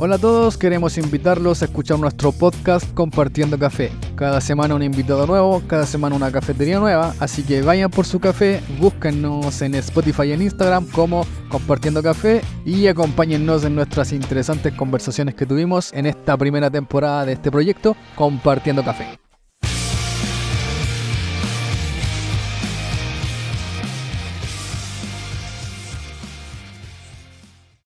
[0.00, 3.90] Hola a todos, queremos invitarlos a escuchar nuestro podcast Compartiendo Café.
[4.14, 8.20] Cada semana un invitado nuevo, cada semana una cafetería nueva, así que vayan por su
[8.20, 14.72] café, búsquennos en Spotify y en Instagram como Compartiendo Café y acompáñennos en nuestras interesantes
[14.72, 19.18] conversaciones que tuvimos en esta primera temporada de este proyecto Compartiendo Café.